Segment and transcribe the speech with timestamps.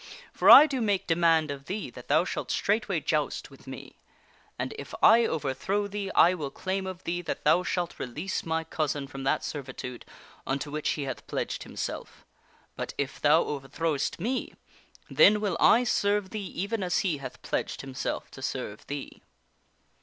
[0.33, 3.97] For I do make demand of thee that thou shalt straightway joust with me.
[4.57, 8.63] And if I overthrow thee I will claim of thee that thou shalt release my
[8.63, 10.03] cousin from that servitude
[10.47, 12.25] unto which he hath pledged himself.
[12.75, 14.55] But if thou overthrowst me,
[15.07, 19.21] then will I serve thee even as he hath pledged himself to serve thee."